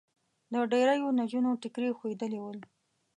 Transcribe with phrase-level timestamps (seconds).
[0.53, 2.59] د ډېریو نجونو ټیکري خوېدلي ول.